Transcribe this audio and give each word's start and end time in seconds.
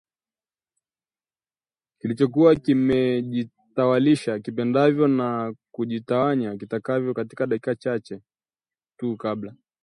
kilichokuwa 1.99 2.55
kimejitawalisha 2.55 4.39
kipendavyo 4.39 5.07
na 5.07 5.53
kujitawanya 5.71 6.57
kitakavyo 6.57 7.13
dakika 7.47 7.75
chache 7.75 8.21
tu 8.97 9.17
kabla 9.17 9.55